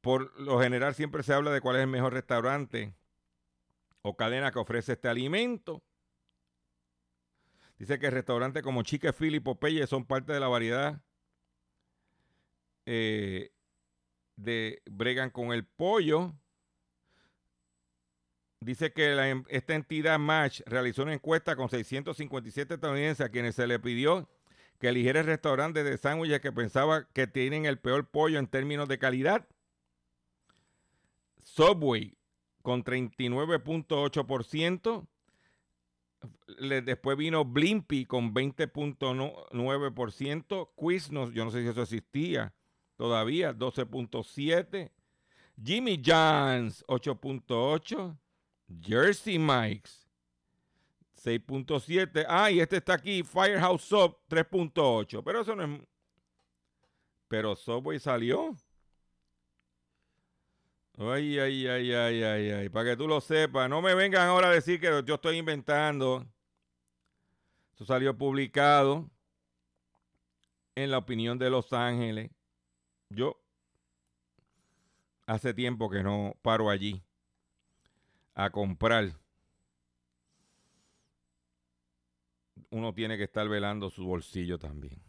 [0.00, 2.94] Por lo general siempre se habla de cuál es el mejor restaurante
[4.02, 5.82] o cadena que ofrece este alimento.
[7.78, 11.00] Dice que restaurantes como Chique Phil y Popeye son parte de la variedad
[12.86, 13.52] eh,
[14.36, 16.32] de bregan con el pollo.
[18.60, 23.54] Dice que la em- esta entidad Match realizó una encuesta con 657 estadounidenses a quienes
[23.54, 24.28] se le pidió
[24.80, 28.98] que eligiera restaurantes de sándwiches que pensaba que tienen el peor pollo en términos de
[28.98, 29.46] calidad.
[31.54, 32.16] Subway
[32.62, 35.06] con 39.8%.
[36.58, 40.70] Le- Después vino Blimpy con 20.9%.
[40.76, 42.52] Quiznos, yo no sé si eso existía
[42.96, 44.90] todavía, 12.7%.
[45.62, 48.16] Jimmy John's, 8.8%.
[48.82, 50.06] Jersey Mike's,
[51.24, 52.26] 6.7.
[52.28, 55.22] Ah, y este está aquí, Firehouse Sub, 3.8.
[55.24, 55.80] Pero eso no es...
[57.28, 58.54] Pero Subway salió.
[61.00, 62.68] Ay, ay, ay, ay, ay, ay.
[62.70, 63.70] Para que tú lo sepas.
[63.70, 66.26] No me vengan ahora a decir que yo estoy inventando.
[67.74, 69.08] Eso salió publicado
[70.74, 72.32] en la opinión de Los Ángeles.
[73.10, 73.40] Yo
[75.26, 77.00] hace tiempo que no paro allí
[78.34, 79.12] a comprar.
[82.70, 85.07] Uno tiene que estar velando su bolsillo también.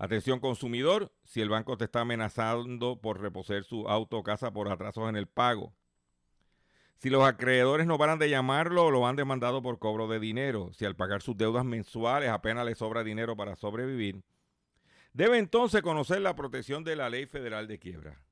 [0.00, 4.72] Atención consumidor, si el banco te está amenazando por reposer su auto o casa por
[4.72, 5.74] atrasos en el pago.
[6.96, 10.70] Si los acreedores no paran de llamarlo o lo han demandado por cobro de dinero.
[10.72, 14.22] Si al pagar sus deudas mensuales apenas le sobra dinero para sobrevivir.
[15.12, 18.22] Debe entonces conocer la protección de la ley federal de quiebra.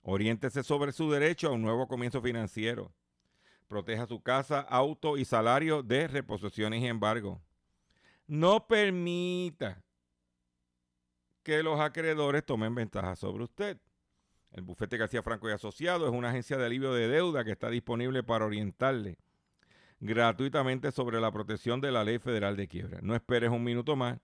[0.00, 2.90] Oriéntese sobre su derecho a un nuevo comienzo financiero.
[3.68, 7.42] Proteja su casa, auto y salario de reposiciones y embargo.
[8.26, 9.84] No permita
[11.42, 13.78] que los acreedores tomen ventaja sobre usted.
[14.52, 17.70] El bufete García Franco y Asociado es una agencia de alivio de deuda que está
[17.70, 19.18] disponible para orientarle
[20.00, 22.98] gratuitamente sobre la protección de la ley federal de quiebra.
[23.02, 24.18] No esperes un minuto más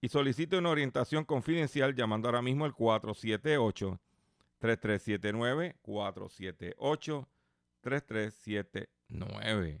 [0.00, 4.00] y solicite una orientación confidencial llamando ahora mismo al 478
[4.58, 7.28] 3379 478
[7.82, 9.80] 3379.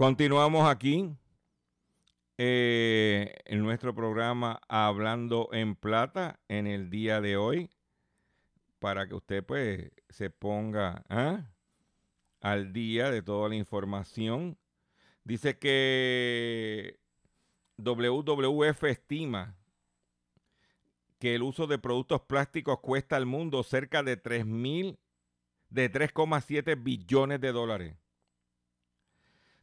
[0.00, 1.14] Continuamos aquí
[2.38, 7.68] eh, en nuestro programa Hablando en Plata en el día de hoy
[8.78, 11.50] para que usted pues se ponga ¿ah?
[12.40, 14.56] al día de toda la información.
[15.22, 16.98] Dice que
[17.76, 19.54] WWF estima
[21.18, 24.98] que el uso de productos plásticos cuesta al mundo cerca de 3 mil,
[25.68, 27.96] de 3,7 billones de dólares.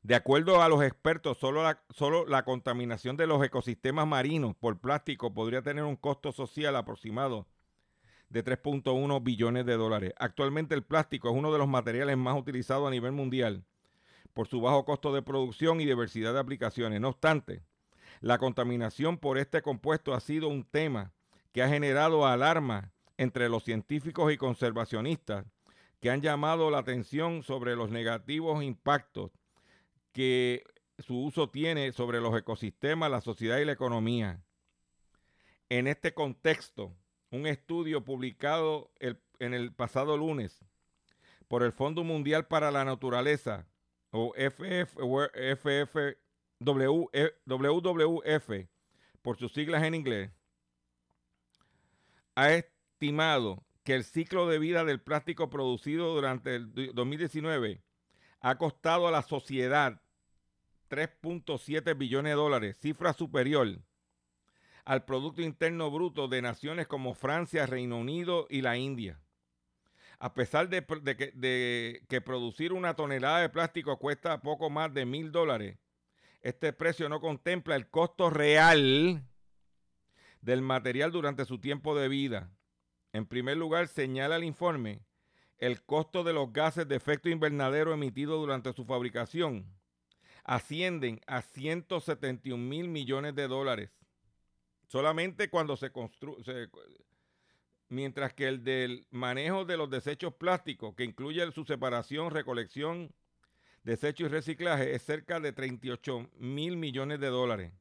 [0.08, 4.80] De acuerdo a los expertos, solo la, solo la contaminación de los ecosistemas marinos por
[4.80, 7.46] plástico podría tener un costo social aproximado
[8.30, 10.14] de 3.1 billones de dólares.
[10.18, 13.66] Actualmente el plástico es uno de los materiales más utilizados a nivel mundial
[14.32, 17.02] por su bajo costo de producción y diversidad de aplicaciones.
[17.02, 17.66] No obstante,
[18.22, 21.12] la contaminación por este compuesto ha sido un tema
[21.52, 25.44] que ha generado alarma entre los científicos y conservacionistas
[26.00, 29.32] que han llamado la atención sobre los negativos impactos
[30.18, 30.64] que
[30.98, 34.42] su uso tiene sobre los ecosistemas, la sociedad y la economía.
[35.70, 36.92] En este contexto,
[37.30, 40.66] un estudio publicado el- en el pasado lunes
[41.48, 43.68] por el Fondo Mundial para la Naturaleza,
[44.10, 46.18] o FF,
[46.60, 48.68] WWF,
[49.22, 50.32] por sus siglas en inglés,
[52.34, 57.84] ha estimado que el ciclo de vida del plástico producido durante el du- 2019
[58.40, 60.02] ha costado a la sociedad
[60.90, 63.80] 3.7 billones de dólares, cifra superior
[64.86, 69.20] al Producto Interno Bruto de naciones como Francia, Reino Unido y la India.
[70.20, 75.32] A pesar de, que, que producir una tonelada de plástico cuesta poco más de mil
[75.32, 75.78] dólares,
[76.42, 79.24] este precio no contempla el costo real
[80.42, 82.50] del material durante su tiempo de vida.
[83.12, 85.02] En primer lugar, señala el informe
[85.58, 89.66] el costo de los gases de efecto invernadero emitidos durante su fabricación
[90.48, 93.92] ascienden a 171 mil millones de dólares.
[94.88, 96.70] Solamente cuando se construye,
[97.90, 103.14] mientras que el del manejo de los desechos plásticos, que incluye su separación, recolección,
[103.84, 107.74] desecho y reciclaje, es cerca de 38 mil millones de dólares.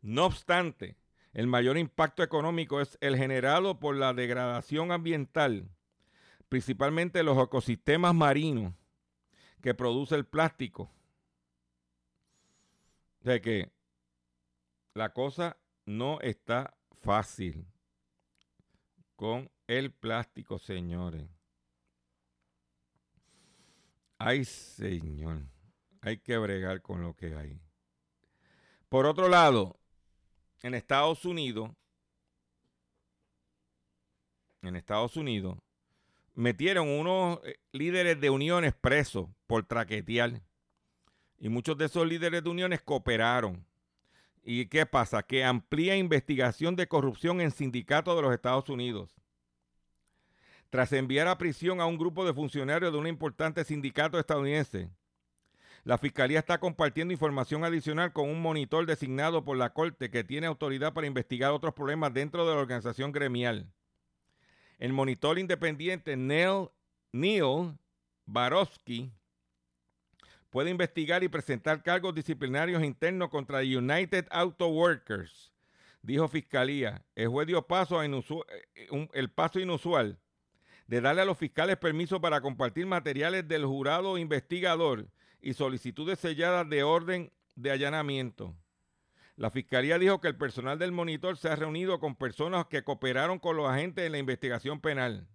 [0.00, 0.96] No obstante,
[1.32, 5.68] el mayor impacto económico es el generado por la degradación ambiental,
[6.48, 8.74] principalmente los ecosistemas marinos
[9.64, 10.90] que produce el plástico.
[13.20, 13.72] O sea que
[14.92, 15.56] la cosa
[15.86, 17.66] no está fácil
[19.16, 21.26] con el plástico, señores.
[24.18, 25.46] Ay, señor,
[26.02, 27.58] hay que bregar con lo que hay.
[28.90, 29.80] Por otro lado,
[30.60, 31.70] en Estados Unidos,
[34.60, 35.56] en Estados Unidos,
[36.34, 40.42] metieron unos eh, líderes de uniones presos por traquetear.
[41.38, 43.64] Y muchos de esos líderes de uniones cooperaron.
[44.42, 45.22] ¿Y qué pasa?
[45.22, 49.14] Que amplía investigación de corrupción en sindicatos de los Estados Unidos.
[50.70, 54.90] Tras enviar a prisión a un grupo de funcionarios de un importante sindicato estadounidense,
[55.84, 60.46] la Fiscalía está compartiendo información adicional con un monitor designado por la Corte que tiene
[60.46, 63.70] autoridad para investigar otros problemas dentro de la organización gremial.
[64.78, 66.68] El monitor independiente Neil,
[67.12, 67.78] Neil
[70.50, 75.52] puede investigar y presentar cargos disciplinarios internos contra United Auto Workers,
[76.02, 77.04] dijo Fiscalía.
[77.14, 80.18] El juez dio paso eh, el paso inusual
[80.86, 85.08] de darle a los fiscales permiso para compartir materiales del jurado investigador
[85.40, 88.54] y solicitudes selladas de orden de allanamiento.
[89.36, 93.40] La fiscalía dijo que el personal del monitor se ha reunido con personas que cooperaron
[93.40, 95.26] con los agentes en la investigación penal.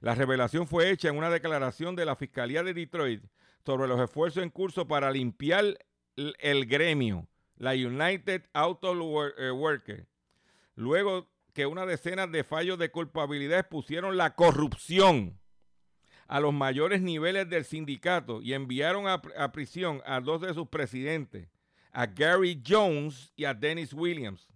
[0.00, 3.22] La revelación fue hecha en una declaración de la Fiscalía de Detroit
[3.64, 5.78] sobre los esfuerzos en curso para limpiar
[6.16, 8.92] el, gremio, la United Auto
[9.38, 10.06] eh, Worker,
[10.74, 15.40] luego que una decena de fallos de culpabilidad expusieron la corrupción
[16.26, 20.68] a los mayores niveles del sindicato y enviaron a, a prisión a dos de sus
[20.68, 21.48] presidentes,
[21.94, 24.48] a Gary Jones y a Dennis Williams.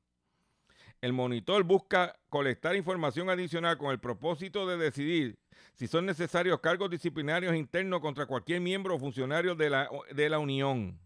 [1.00, 5.38] El monitor busca colectar información adicional con el propósito de decidir
[5.74, 10.40] si son necesarios cargos disciplinarios internos contra cualquier miembro o funcionario de la, de la
[10.40, 10.98] Unión.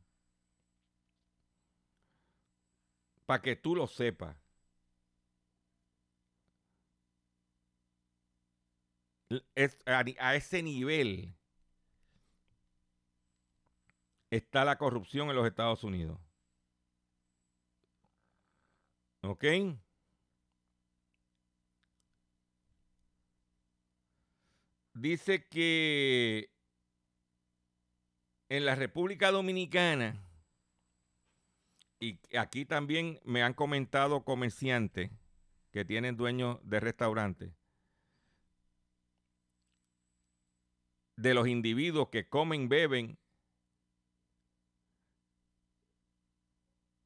[3.27, 4.37] Para que tú lo sepas.
[9.55, 11.35] Es- a ese nivel
[14.33, 16.19] está la corrupción en los Estados Unidos.
[19.21, 19.45] ¿Ok?
[24.95, 26.51] Dice que
[28.49, 30.25] en la República Dominicana,
[32.01, 35.11] y aquí también me han comentado comerciantes
[35.73, 37.53] que tienen dueños de restaurantes,
[41.17, 43.19] de los individuos que comen, beben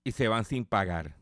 [0.07, 1.17] y se van sin pagar.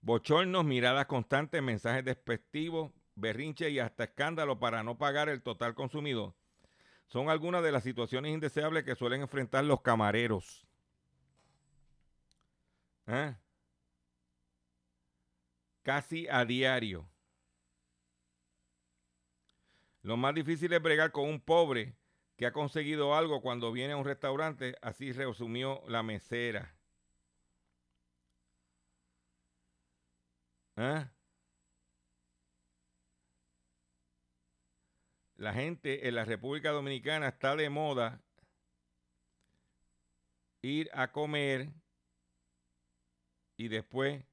[0.00, 6.36] Bochornos, miradas constantes, mensajes despectivos, berrinches y hasta escándalos para no pagar el total consumido.
[7.08, 10.64] Son algunas de las situaciones indeseables que suelen enfrentar los camareros.
[13.08, 13.34] ¿Eh?
[15.82, 17.10] Casi a diario.
[20.02, 21.96] Lo más difícil es bregar con un pobre
[22.36, 26.74] que ha conseguido algo cuando viene a un restaurante, así resumió la mesera.
[30.76, 31.10] ¿Ah?
[35.36, 38.22] La gente en la República Dominicana está de moda
[40.62, 41.70] ir a comer
[43.56, 44.24] y después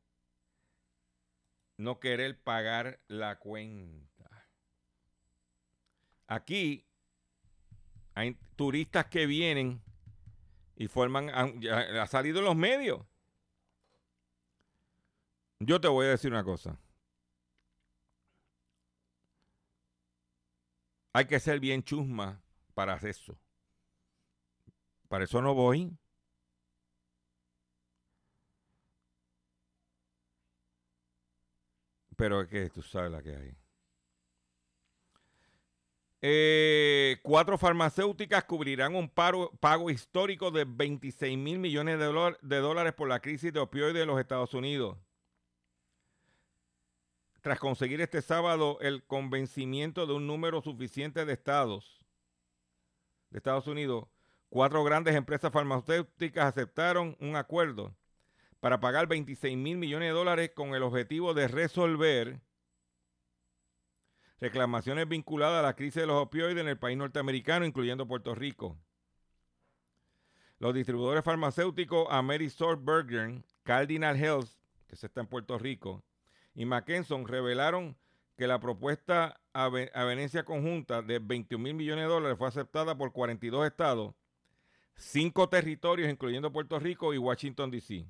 [1.77, 4.47] no querer pagar la cuenta.
[6.27, 6.85] Aquí
[8.15, 9.81] hay turistas que vienen
[10.75, 13.01] y forman, ya ha salido en los medios.
[15.59, 16.77] Yo te voy a decir una cosa.
[21.13, 22.41] Hay que ser bien chusma
[22.73, 23.37] para hacer eso.
[25.07, 25.95] Para eso no voy.
[32.17, 33.62] Pero es que tú sabes la que hay.
[36.25, 42.93] Eh, cuatro farmacéuticas cubrirán un paro- pago histórico de 26 mil millones de, de dólares
[42.93, 44.97] por la crisis de opioides de los Estados Unidos.
[47.41, 52.05] Tras conseguir este sábado el convencimiento de un número suficiente de estados
[53.29, 54.05] de Estados Unidos,
[54.47, 57.93] cuatro grandes empresas farmacéuticas aceptaron un acuerdo
[58.61, 62.39] para pagar 26 mil millones de dólares con el objetivo de resolver
[64.43, 68.77] reclamaciones vinculadas a la crisis de los opioides en el país norteamericano, incluyendo Puerto Rico.
[70.59, 74.49] Los distribuidores farmacéuticos AmerisourceBergen, Cardinal Health,
[74.87, 76.03] que se está en Puerto Rico,
[76.55, 77.95] y McKesson revelaron
[78.35, 83.13] que la propuesta a avenencia conjunta de 21 mil millones de dólares fue aceptada por
[83.13, 84.13] 42 estados,
[84.95, 88.05] cinco territorios, incluyendo Puerto Rico y Washington, D.C.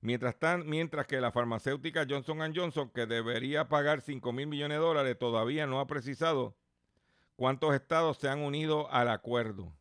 [0.00, 5.18] Mientras, mientras que la farmacéutica Johnson Johnson, que debería pagar 5 mil millones de dólares,
[5.18, 6.56] todavía no ha precisado
[7.34, 9.72] cuántos estados se han unido al acuerdo.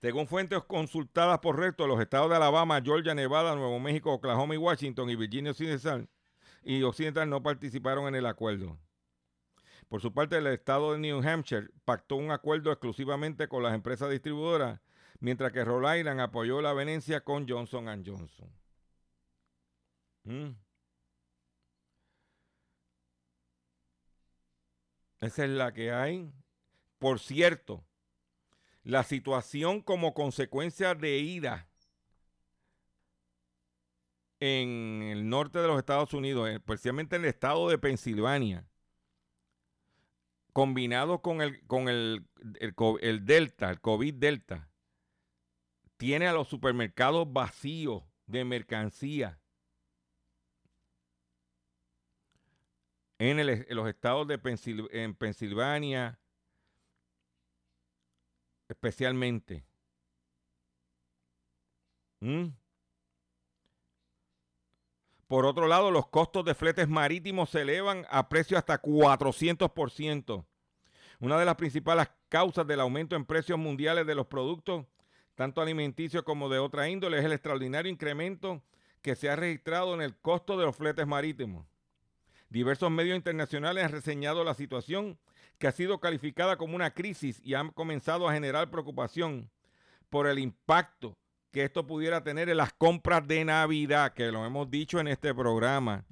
[0.00, 4.58] Según fuentes consultadas por resto, los estados de Alabama, Georgia, Nevada, Nuevo México, Oklahoma y
[4.58, 6.08] Washington y Virginia Occidental,
[6.62, 8.78] y Occidental no participaron en el acuerdo.
[9.88, 14.10] Por su parte, el estado de New Hampshire pactó un acuerdo exclusivamente con las empresas
[14.10, 14.80] distribuidoras
[15.20, 18.50] mientras que Rhode apoyó la venencia con Johnson Johnson.
[20.24, 20.50] Mm.
[25.20, 26.30] Esa es la que hay.
[26.98, 27.84] Por cierto,
[28.82, 31.68] la situación como consecuencia de ira
[34.40, 38.66] en el norte de los Estados Unidos, especialmente en el estado de Pensilvania,
[40.52, 42.26] combinado con el, con el,
[43.00, 44.70] el Delta, el COVID Delta,
[45.96, 49.40] tiene a los supermercados vacíos de mercancía.
[53.18, 53.38] En,
[53.74, 54.38] los estados de
[54.92, 56.18] en Pensilvania,
[58.68, 59.64] especialmente.
[62.20, 62.48] ¿Mm?
[65.28, 70.44] Por otro lado, los costos de fletes marítimos se elevan a precios hasta 400%.
[71.18, 74.86] Una de las principales causas del aumento en precios mundiales de los productos
[75.36, 78.62] tanto alimenticio como de otra índole, es el extraordinario incremento
[79.02, 81.64] que se ha registrado en el costo de los fletes marítimos.
[82.48, 85.18] Diversos medios internacionales han reseñado la situación
[85.58, 89.50] que ha sido calificada como una crisis y han comenzado a generar preocupación
[90.10, 91.16] por el impacto
[91.52, 95.34] que esto pudiera tener en las compras de Navidad, que lo hemos dicho en este
[95.34, 96.04] programa.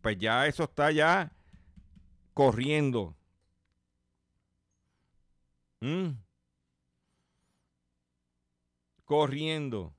[0.00, 1.32] Pues ya eso está ya
[2.32, 3.14] corriendo.
[5.80, 6.25] Mm.
[9.06, 9.94] Corriendo.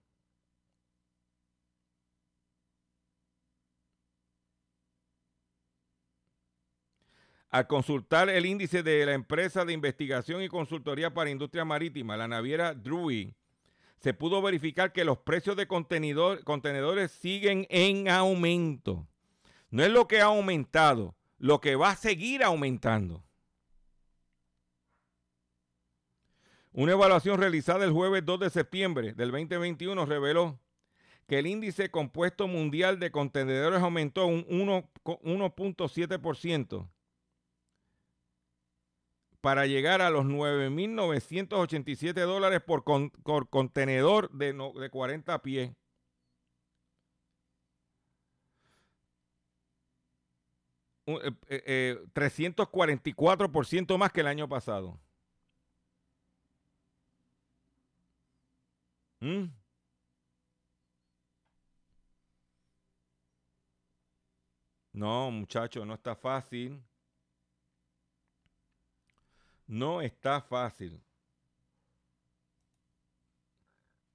[7.50, 12.28] Al consultar el índice de la empresa de investigación y consultoría para industria marítima, la
[12.28, 13.34] naviera Drui,
[14.00, 19.08] se pudo verificar que los precios de contenedores siguen en aumento.
[19.72, 23.24] No es lo que ha aumentado, lo que va a seguir aumentando.
[26.78, 30.60] Una evaluación realizada el jueves 2 de septiembre del 2021 reveló
[31.26, 36.88] que el índice compuesto mundial de contenedores aumentó un 1.7%
[39.42, 42.84] para llegar a los 9.987 dólares por,
[43.50, 45.72] contenedor de, de 40 pies.
[51.08, 51.18] Uh,
[52.14, 55.00] 344% eh, eh, más que el año pasado.
[59.20, 59.46] ¿Mm?
[64.94, 66.84] No, muchachos, no está fácil.
[69.68, 71.02] No está fácil.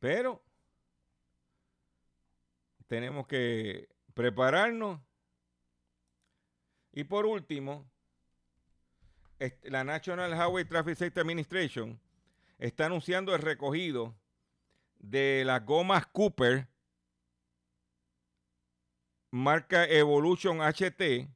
[0.00, 0.42] Pero
[2.88, 5.00] tenemos que prepararnos.
[6.92, 7.88] Y por último,
[9.62, 12.00] la National Highway Traffic Safety Administration
[12.58, 14.14] está anunciando el recogido
[15.02, 16.68] de las gomas Cooper,
[19.30, 21.28] marca Evolution HT,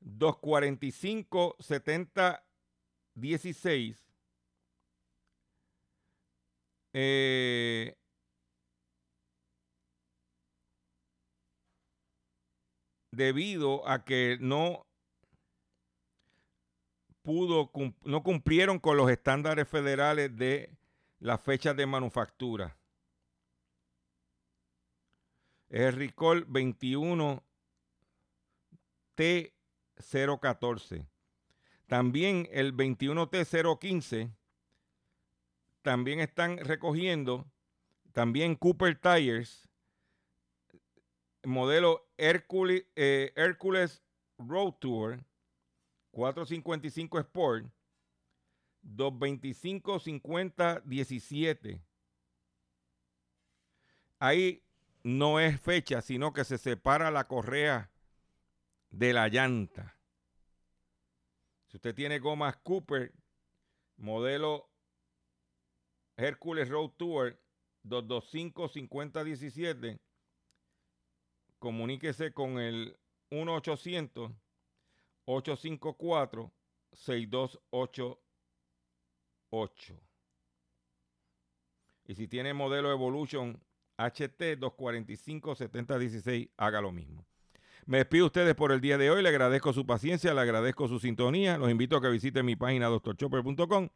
[0.00, 2.42] 245 70
[3.14, 4.02] 16.
[13.10, 14.86] debido a que no
[17.22, 17.70] pudo
[18.04, 20.75] no cumplieron con los estándares federales de
[21.18, 22.76] la fecha de manufactura.
[25.68, 27.42] Es el Ricol 21
[29.16, 31.06] T014.
[31.86, 34.34] También el 21 T015
[35.82, 37.46] también están recogiendo
[38.12, 39.68] también Cooper Tires
[41.46, 43.32] modelo Hercules, eh,
[44.38, 45.24] Road Tour
[46.10, 47.66] 455 Sport
[48.86, 51.82] 225 50 17.
[54.18, 54.62] Ahí
[55.02, 57.90] no es fecha, sino que se separa la correa
[58.90, 59.98] de la llanta.
[61.68, 63.12] Si usted tiene gomas Cooper,
[63.96, 64.70] modelo
[66.16, 67.40] Hércules Road Tour
[67.84, 70.00] 225-5017.
[71.58, 72.98] Comuníquese con el
[79.50, 80.00] 1-800-854-6288.
[82.08, 83.60] Y si tiene modelo Evolution
[83.98, 87.26] HT 245-7016, haga lo mismo.
[87.86, 89.22] Me despido de ustedes por el día de hoy.
[89.22, 91.58] Le agradezco su paciencia, le agradezco su sintonía.
[91.58, 93.88] Los invito a que visiten mi página doctorchopper.com.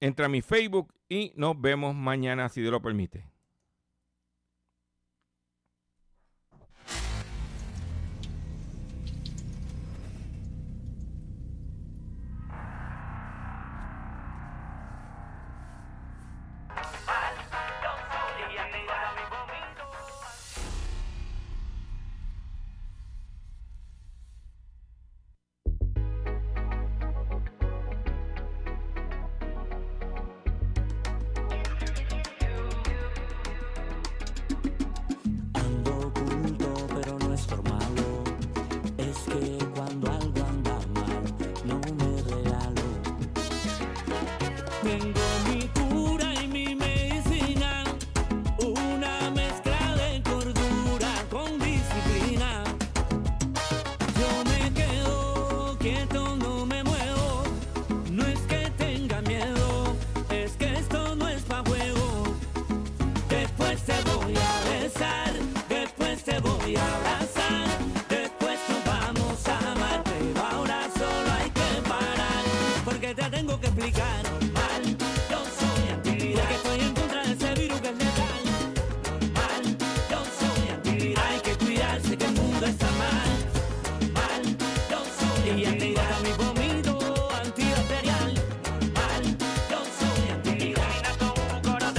[0.00, 3.33] Entra a mi Facebook y nos vemos mañana si Dios lo permite.